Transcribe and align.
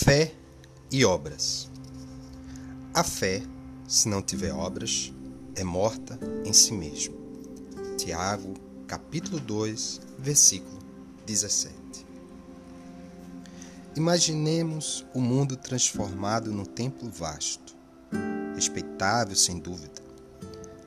Fé 0.00 0.32
e 0.92 1.04
obras. 1.04 1.68
A 2.94 3.02
fé, 3.02 3.42
se 3.88 4.08
não 4.08 4.22
tiver 4.22 4.54
obras, 4.54 5.12
é 5.56 5.64
morta 5.64 6.16
em 6.44 6.52
si 6.52 6.72
mesma. 6.72 7.16
Tiago, 7.96 8.54
capítulo 8.86 9.40
2, 9.40 10.00
versículo 10.16 10.78
17. 11.26 11.74
Imaginemos 13.96 15.04
o 15.12 15.20
mundo 15.20 15.56
transformado 15.56 16.52
num 16.52 16.64
templo 16.64 17.10
vasto, 17.10 17.76
respeitável 18.54 19.34
sem 19.34 19.58
dúvida, 19.58 20.00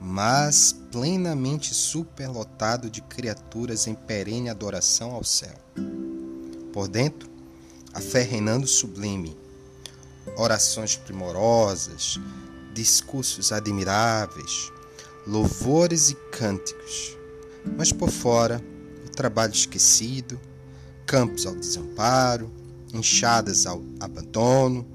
mas 0.00 0.72
plenamente 0.92 1.74
superlotado 1.74 2.88
de 2.88 3.02
criaturas 3.02 3.88
em 3.88 3.96
perene 3.96 4.48
adoração 4.48 5.10
ao 5.10 5.24
céu. 5.24 5.56
Por 6.72 6.86
dentro, 6.86 7.31
a 7.92 8.00
fé 8.00 8.22
reinando 8.22 8.66
sublime, 8.66 9.36
orações 10.36 10.96
primorosas, 10.96 12.18
discursos 12.72 13.52
admiráveis, 13.52 14.72
louvores 15.26 16.10
e 16.10 16.14
cânticos, 16.30 17.16
mas 17.76 17.92
por 17.92 18.10
fora 18.10 18.62
o 19.04 19.08
trabalho 19.10 19.52
esquecido, 19.52 20.40
campos 21.06 21.46
ao 21.46 21.54
desamparo, 21.54 22.50
enxadas 22.92 23.66
ao 23.66 23.82
abandono, 24.00 24.86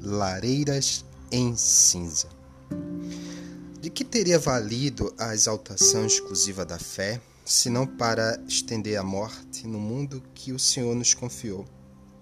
lareiras 0.00 1.04
em 1.30 1.56
cinza. 1.56 2.28
De 3.80 3.90
que 3.90 4.04
teria 4.04 4.38
valido 4.38 5.12
a 5.18 5.34
exaltação 5.34 6.06
exclusiva 6.06 6.64
da 6.64 6.78
fé, 6.78 7.20
senão 7.44 7.86
para 7.86 8.40
estender 8.48 8.96
a 8.96 9.02
morte 9.02 9.66
no 9.66 9.78
mundo 9.78 10.22
que 10.34 10.52
o 10.52 10.58
Senhor 10.58 10.94
nos 10.94 11.12
confiou? 11.12 11.66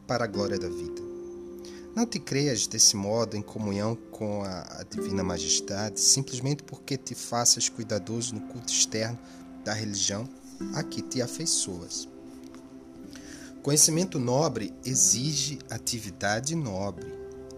Para 0.06 0.24
a 0.24 0.26
glória 0.26 0.58
da 0.58 0.68
vida. 0.68 1.02
Não 1.94 2.06
te 2.06 2.18
creias 2.18 2.66
desse 2.66 2.96
modo 2.96 3.36
em 3.36 3.42
comunhão 3.42 3.94
com 4.10 4.42
a 4.42 4.84
divina 4.88 5.22
majestade, 5.22 6.00
simplesmente 6.00 6.62
porque 6.62 6.96
te 6.96 7.14
faças 7.14 7.68
cuidadoso 7.68 8.34
no 8.34 8.40
culto 8.48 8.72
externo 8.72 9.18
da 9.62 9.74
religião 9.74 10.26
a 10.74 10.82
que 10.82 11.02
te 11.02 11.20
afeiçoas. 11.20 12.08
Conhecimento 13.62 14.18
nobre 14.18 14.72
exige 14.84 15.58
atividade 15.70 16.54
nobre. 16.54 17.12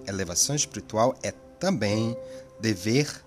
Elevação 0.07 0.55
espiritual 0.55 1.17
é 1.23 1.31
também 1.59 2.17
dever 2.61 3.25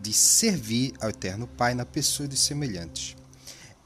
de 0.00 0.12
servir 0.12 0.92
ao 1.00 1.10
Eterno 1.10 1.46
Pai 1.46 1.74
na 1.74 1.84
pessoa 1.84 2.28
dos 2.28 2.40
semelhantes. 2.40 3.16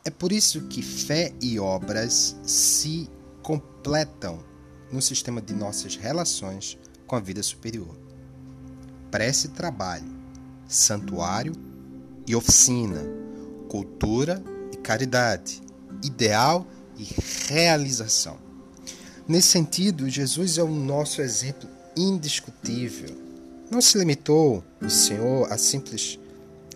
É 0.04 0.10
por 0.10 0.32
isso 0.32 0.62
que 0.62 0.82
fé 0.82 1.32
e 1.40 1.58
obras 1.58 2.36
se 2.44 3.08
completam 3.42 4.44
no 4.94 5.02
sistema 5.02 5.42
de 5.42 5.52
nossas 5.52 5.96
relações 5.96 6.78
com 7.04 7.16
a 7.16 7.20
vida 7.20 7.42
superior. 7.42 7.98
Prece 9.10 9.48
e 9.48 9.50
trabalho, 9.50 10.08
santuário 10.68 11.52
e 12.26 12.34
oficina, 12.36 13.04
cultura 13.68 14.42
e 14.72 14.76
caridade, 14.76 15.60
ideal 16.02 16.64
e 16.96 17.06
realização. 17.48 18.38
Nesse 19.26 19.48
sentido, 19.48 20.08
Jesus 20.08 20.58
é 20.58 20.62
o 20.62 20.68
nosso 20.68 21.20
exemplo 21.20 21.68
indiscutível. 21.96 23.16
Não 23.70 23.80
se 23.80 23.98
limitou 23.98 24.62
o 24.80 24.88
Senhor 24.88 25.52
à 25.52 25.58
simples 25.58 26.20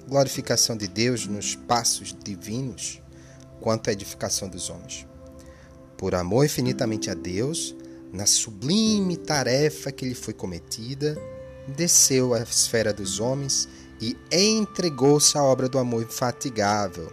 glorificação 0.08 0.76
de 0.76 0.88
Deus 0.88 1.26
nos 1.26 1.54
passos 1.54 2.16
divinos 2.24 3.00
quanto 3.60 3.90
à 3.90 3.92
edificação 3.92 4.48
dos 4.48 4.70
homens. 4.70 5.06
Por 5.96 6.14
amor 6.14 6.44
infinitamente 6.44 7.10
a 7.10 7.14
Deus, 7.14 7.76
na 8.12 8.26
sublime 8.26 9.16
tarefa 9.16 9.92
que 9.92 10.06
lhe 10.06 10.14
foi 10.14 10.32
cometida, 10.34 11.16
desceu 11.66 12.34
à 12.34 12.40
esfera 12.40 12.92
dos 12.92 13.20
homens 13.20 13.68
e 14.00 14.16
entregou-se 14.30 15.36
à 15.36 15.42
obra 15.42 15.68
do 15.68 15.78
amor 15.78 16.02
infatigável, 16.02 17.12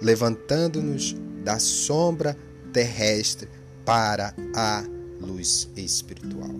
levantando-nos 0.00 1.14
da 1.42 1.58
sombra 1.58 2.36
terrestre 2.72 3.48
para 3.84 4.34
a 4.54 4.84
luz 5.20 5.68
espiritual. 5.76 6.50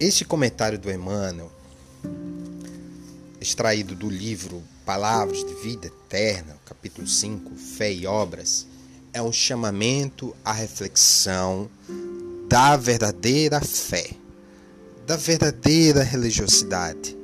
Este 0.00 0.24
comentário 0.24 0.78
do 0.78 0.90
Emmanuel, 0.90 1.52
extraído 3.40 3.94
do 3.94 4.08
livro 4.08 4.62
Palavras 4.84 5.44
de 5.44 5.54
Vida 5.62 5.86
Eterna, 5.86 6.58
capítulo 6.64 7.06
5, 7.06 7.54
Fé 7.54 7.92
e 7.92 8.06
Obras, 8.06 8.66
é 9.14 9.22
um 9.22 9.32
chamamento 9.32 10.34
à 10.44 10.52
reflexão 10.52 11.70
da 12.48 12.76
verdadeira 12.76 13.60
fé, 13.60 14.10
da 15.06 15.16
verdadeira 15.16 16.02
religiosidade, 16.02 17.16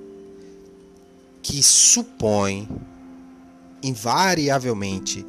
que 1.43 1.61
supõe 1.61 2.69
invariavelmente 3.83 5.27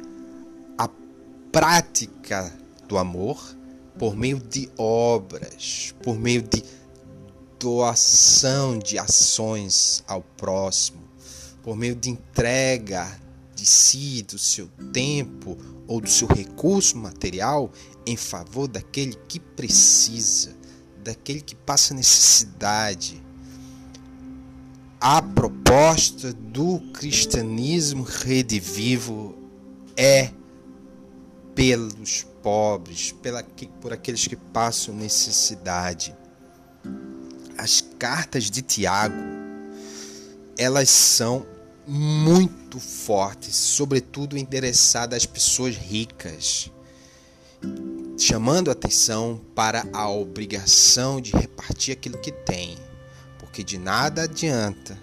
a 0.78 0.88
prática 1.50 2.52
do 2.86 2.96
amor 2.96 3.56
por 3.98 4.16
meio 4.16 4.38
de 4.38 4.70
obras, 4.78 5.92
por 6.00 6.16
meio 6.16 6.42
de 6.42 6.62
doação 7.58 8.78
de 8.78 8.98
ações 8.98 10.04
ao 10.06 10.22
próximo, 10.22 11.02
por 11.60 11.76
meio 11.76 11.96
de 11.96 12.10
entrega 12.10 13.20
de 13.62 13.68
si, 13.68 14.24
do 14.24 14.40
seu 14.40 14.68
tempo 14.92 15.56
ou 15.86 16.00
do 16.00 16.10
seu 16.10 16.26
recurso 16.26 16.98
material 16.98 17.70
em 18.04 18.16
favor 18.16 18.66
daquele 18.66 19.14
que 19.28 19.38
precisa, 19.38 20.50
daquele 21.04 21.40
que 21.40 21.54
passa 21.54 21.94
necessidade. 21.94 23.22
A 25.00 25.22
proposta 25.22 26.32
do 26.32 26.80
cristianismo 26.92 28.02
redivivo 28.02 29.36
é 29.96 30.32
pelos 31.54 32.26
pobres, 32.42 33.12
pela, 33.12 33.44
por 33.80 33.92
aqueles 33.92 34.26
que 34.26 34.34
passam 34.34 34.92
necessidade. 34.92 36.16
As 37.56 37.80
cartas 37.96 38.50
de 38.50 38.60
Tiago, 38.60 39.22
elas 40.58 40.90
são 40.90 41.46
muito 41.86 42.78
fortes, 42.78 43.56
sobretudo 43.56 44.36
endereçada 44.36 45.16
às 45.16 45.26
pessoas 45.26 45.76
ricas, 45.76 46.70
chamando 48.18 48.70
atenção 48.70 49.40
para 49.54 49.86
a 49.92 50.08
obrigação 50.08 51.20
de 51.20 51.32
repartir 51.32 51.92
aquilo 51.92 52.18
que 52.18 52.32
tem, 52.32 52.78
porque 53.38 53.64
de 53.64 53.78
nada 53.78 54.22
adianta 54.22 54.98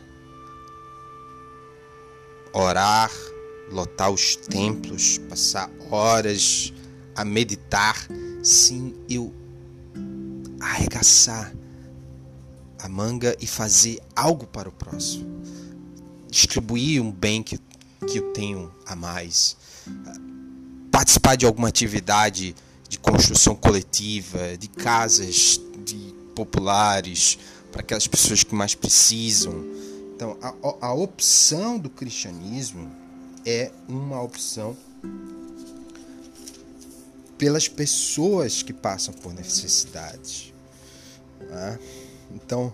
orar, 2.54 3.12
lotar 3.72 4.12
os 4.12 4.36
templos, 4.36 5.18
passar 5.18 5.70
horas 5.92 6.74
a 7.16 7.24
meditar, 7.24 8.08
sim 8.42 8.96
eu 9.10 9.34
arregaçar 10.60 11.54
a 12.82 12.88
manga 12.88 13.36
e 13.40 13.46
fazer 13.46 14.00
algo 14.16 14.48
para 14.48 14.70
o 14.70 14.72
próximo 14.72 15.40
distribuir 16.30 17.02
um 17.02 17.12
bem 17.12 17.42
que, 17.42 17.60
que 18.08 18.20
eu 18.20 18.34
tenho 18.34 18.72
a 18.86 18.96
mais, 18.96 19.58
participar 20.92 21.36
de 21.36 21.46
alguma 21.46 21.68
atividade 21.68 22.56
de 22.88 23.00
construção 23.00 23.56
coletiva, 23.56 24.58
de 24.58 24.68
casas 24.68 25.60
de 25.86 26.14
populares 26.36 27.38
para 27.72 27.82
aquelas 27.82 28.08
pessoas 28.08 28.44
que 28.44 28.56
mais 28.56 28.74
precisam. 28.76 29.66
Então, 30.16 30.38
a, 30.42 30.88
a 30.88 30.94
opção 30.94 31.78
do 31.78 31.90
cristianismo 31.90 32.90
é 33.46 33.72
uma 33.88 34.22
opção 34.22 34.76
pelas 37.38 37.70
pessoas 37.70 38.62
que 38.62 38.74
passam 38.74 39.14
por 39.14 39.34
necessidades. 39.34 40.54
Né? 41.40 41.80
Então, 42.36 42.74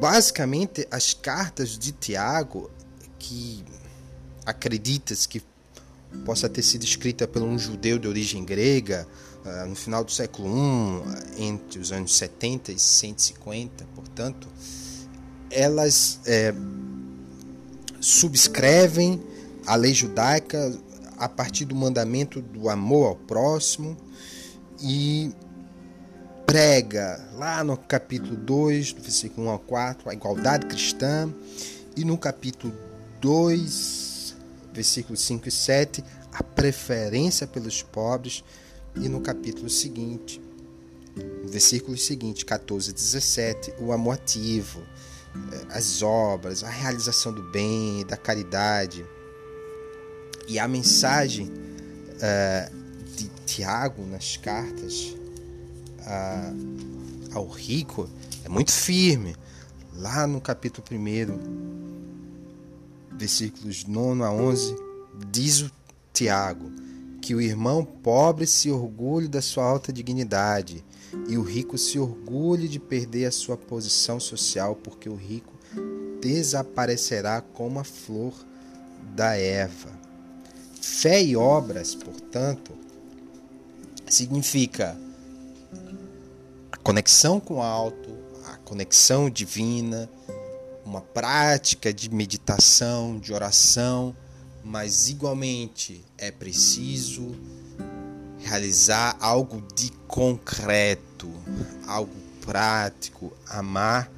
basicamente 0.00 0.86
as 0.90 1.14
cartas 1.14 1.78
de 1.78 1.92
Tiago 1.92 2.70
que 3.18 3.64
acreditas 4.44 5.26
que 5.26 5.42
possa 6.24 6.48
ter 6.48 6.62
sido 6.62 6.84
escrita 6.84 7.26
por 7.26 7.42
um 7.42 7.58
judeu 7.58 7.98
de 7.98 8.06
origem 8.06 8.44
grega 8.44 9.06
uh, 9.44 9.66
no 9.68 9.74
final 9.74 10.04
do 10.04 10.12
século 10.12 10.48
I, 11.36 11.44
entre 11.44 11.78
os 11.78 11.92
anos 11.92 12.16
70 12.16 12.72
e 12.72 12.78
150, 12.78 13.86
portanto, 13.94 14.48
elas 15.50 16.20
é, 16.26 16.54
subscrevem 18.00 19.22
a 19.66 19.76
lei 19.76 19.94
judaica 19.94 20.76
a 21.18 21.28
partir 21.28 21.64
do 21.64 21.74
mandamento 21.74 22.40
do 22.40 22.68
amor 22.68 23.08
ao 23.08 23.16
próximo 23.16 23.96
e 24.80 25.30
prega 26.52 27.18
lá 27.32 27.64
no 27.64 27.78
capítulo 27.78 28.36
2, 28.36 28.92
do 28.92 29.00
versículo 29.00 29.46
1 29.46 29.50
ao 29.52 29.58
4, 29.58 30.10
a 30.10 30.12
igualdade 30.12 30.66
cristã, 30.66 31.32
e 31.96 32.04
no 32.04 32.18
capítulo 32.18 32.74
2, 33.22 34.36
versículos 34.70 35.22
5 35.22 35.48
e 35.48 35.50
7, 35.50 36.04
a 36.30 36.42
preferência 36.42 37.46
pelos 37.46 37.82
pobres, 37.82 38.44
e 38.94 39.08
no 39.08 39.22
capítulo 39.22 39.70
seguinte, 39.70 40.42
No 41.42 41.48
versículo 41.48 41.96
seguinte, 41.96 42.44
14 42.44 42.90
e 42.90 42.92
17, 42.92 43.72
o 43.78 43.90
amor 43.90 44.16
ativo, 44.16 44.82
eh, 45.34 45.66
as 45.70 46.02
obras, 46.02 46.62
a 46.62 46.68
realização 46.68 47.32
do 47.32 47.42
bem, 47.50 48.04
da 48.04 48.16
caridade. 48.18 49.06
E 50.46 50.58
a 50.58 50.68
mensagem 50.68 51.46
uh, 51.46 53.06
de 53.16 53.30
Tiago 53.46 54.04
nas 54.06 54.36
cartas 54.36 55.14
uh, 56.02 57.34
ao 57.34 57.48
rico 57.48 58.08
é 58.44 58.48
muito 58.48 58.72
firme. 58.72 59.34
Lá 59.94 60.26
no 60.26 60.40
capítulo 60.40 60.86
1, 60.90 61.38
versículos 63.16 63.84
9 63.84 64.22
a 64.22 64.32
11, 64.32 64.74
diz 65.30 65.60
o 65.60 65.70
Tiago 66.12 66.72
que 67.20 67.34
o 67.34 67.40
irmão 67.40 67.84
pobre 67.84 68.46
se 68.46 68.70
orgulhe 68.70 69.28
da 69.28 69.40
sua 69.40 69.64
alta 69.64 69.92
dignidade 69.92 70.84
e 71.28 71.38
o 71.38 71.42
rico 71.42 71.78
se 71.78 71.98
orgulhe 71.98 72.66
de 72.66 72.80
perder 72.80 73.26
a 73.26 73.30
sua 73.30 73.56
posição 73.56 74.18
social, 74.18 74.74
porque 74.74 75.08
o 75.08 75.14
rico 75.14 75.52
desaparecerá 76.20 77.40
como 77.40 77.78
a 77.78 77.84
flor 77.84 78.34
da 79.14 79.36
erva. 79.36 79.90
Fé 80.80 81.22
e 81.22 81.36
obras, 81.36 81.94
portanto, 81.94 82.72
significa 84.08 84.96
a 84.96 85.11
conexão 86.82 87.38
com 87.38 87.54
o 87.54 87.62
alto, 87.62 88.10
a 88.46 88.56
conexão 88.58 89.30
divina, 89.30 90.10
uma 90.84 91.00
prática 91.00 91.92
de 91.92 92.10
meditação, 92.10 93.18
de 93.18 93.32
oração, 93.32 94.14
mas 94.64 95.08
igualmente 95.08 96.04
é 96.18 96.30
preciso 96.30 97.34
realizar 98.40 99.16
algo 99.20 99.62
de 99.74 99.90
concreto, 100.08 101.32
algo 101.86 102.14
prático. 102.40 103.32
Amar 103.48 104.10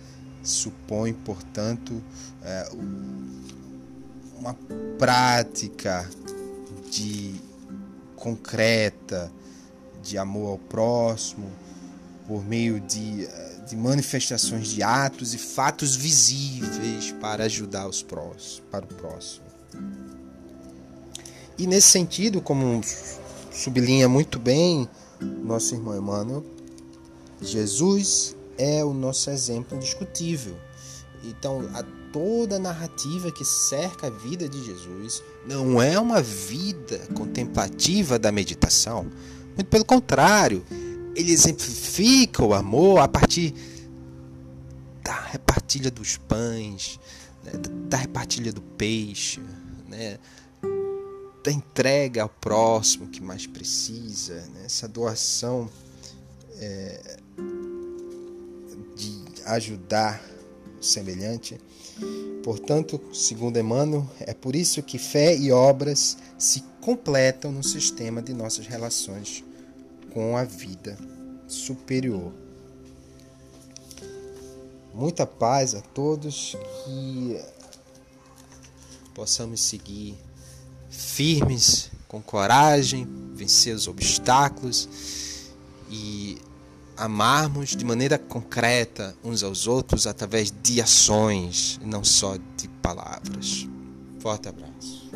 supõe, 0.42 1.12
portanto, 1.12 2.02
é, 2.42 2.68
uma 4.38 4.54
prática 4.98 6.08
de 6.90 7.34
concreta 8.16 9.30
de 10.02 10.16
amor 10.16 10.52
ao 10.52 10.58
próximo 10.58 11.63
por 12.26 12.44
meio 12.44 12.80
de, 12.80 13.26
é, 13.26 13.56
de 13.68 13.76
manifestações 13.76 14.68
de 14.68 14.82
atos 14.82 15.34
e 15.34 15.38
fatos 15.38 15.94
visíveis 15.94 17.12
para 17.20 17.44
ajudar 17.44 17.88
os 17.88 18.02
próximos, 18.02 18.62
para 18.70 18.84
o 18.84 18.88
próximo. 18.88 19.44
E 21.58 21.66
nesse 21.66 21.88
sentido, 21.88 22.40
como 22.40 22.80
sublinha 23.52 24.08
muito 24.08 24.38
bem 24.38 24.88
nosso 25.20 25.74
irmão 25.74 25.96
Emmanuel, 25.96 26.44
Jesus 27.40 28.34
é 28.58 28.84
o 28.84 28.92
nosso 28.92 29.30
exemplo 29.30 29.76
indiscutível. 29.76 30.56
Então, 31.22 31.68
a 31.74 31.82
toda 32.12 32.56
a 32.56 32.58
narrativa 32.60 33.30
que 33.32 33.44
cerca 33.44 34.06
a 34.06 34.10
vida 34.10 34.48
de 34.48 34.64
Jesus 34.64 35.22
não 35.46 35.82
é 35.82 35.98
uma 35.98 36.22
vida 36.22 36.98
contemplativa 37.14 38.18
da 38.18 38.30
meditação. 38.30 39.06
Muito 39.56 39.68
pelo 39.68 39.84
contrário, 39.84 40.64
ele 41.14 41.32
exemplifica 41.32 42.44
o 42.44 42.54
amor 42.54 43.00
a 43.00 43.08
partir 43.08 43.54
da 45.02 45.20
repartilha 45.20 45.90
dos 45.90 46.16
pães, 46.16 46.98
né, 47.44 47.52
da 47.88 47.96
repartilha 47.98 48.52
do 48.52 48.62
peixe, 48.62 49.40
né, 49.88 50.18
da 51.44 51.52
entrega 51.52 52.22
ao 52.22 52.28
próximo 52.28 53.08
que 53.08 53.22
mais 53.22 53.46
precisa, 53.46 54.34
né? 54.54 54.62
essa 54.64 54.88
doação 54.88 55.68
é, 56.58 57.18
de 58.96 59.22
ajudar 59.44 60.24
o 60.80 60.82
semelhante. 60.82 61.60
Portanto, 62.42 62.98
segundo 63.12 63.58
Emmanuel, 63.58 64.08
é 64.20 64.32
por 64.32 64.56
isso 64.56 64.82
que 64.82 64.98
fé 64.98 65.36
e 65.36 65.52
obras 65.52 66.16
se 66.38 66.64
completam 66.80 67.52
no 67.52 67.62
sistema 67.62 68.22
de 68.22 68.32
nossas 68.32 68.66
relações 68.66 69.44
com 70.14 70.36
a 70.36 70.44
vida 70.44 70.96
superior. 71.48 72.32
Muita 74.94 75.26
paz 75.26 75.74
a 75.74 75.80
todos, 75.80 76.56
que 76.84 77.40
possamos 79.12 79.60
seguir 79.60 80.16
firmes, 80.88 81.90
com 82.06 82.22
coragem, 82.22 83.04
vencer 83.34 83.74
os 83.74 83.88
obstáculos 83.88 84.88
e 85.90 86.38
amarmos 86.96 87.70
de 87.70 87.84
maneira 87.84 88.16
concreta 88.16 89.16
uns 89.24 89.42
aos 89.42 89.66
outros 89.66 90.06
através 90.06 90.52
de 90.62 90.80
ações 90.80 91.80
não 91.84 92.04
só 92.04 92.36
de 92.56 92.68
palavras. 92.80 93.68
Forte 94.20 94.48
abraço. 94.48 95.10